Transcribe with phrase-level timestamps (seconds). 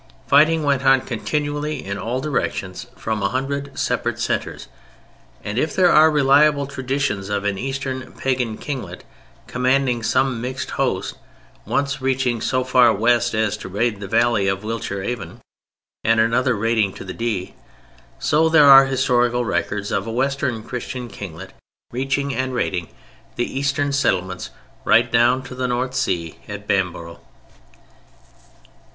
[0.25, 4.67] Fighting went on continually in all directions, from a hundred separate centres,
[5.43, 9.03] and if there are reliable traditions of an Eastern Pagan kinglet
[9.45, 11.13] commanding some mixed host
[11.67, 15.39] once reaching so far west as to raid the valley of the Wiltshire Avon
[16.03, 17.53] and another raiding to the Dee,
[18.17, 21.53] so there are historical records of a Western Christian kinglet
[21.91, 22.87] reaching and raiding
[23.35, 24.49] the Eastern settlements
[24.83, 27.19] right down to the North Sea at Bamborough.